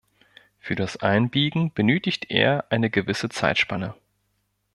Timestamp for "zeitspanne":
3.29-3.93